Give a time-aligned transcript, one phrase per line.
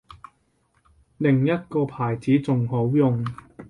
[1.19, 3.23] 另一個牌子仲好用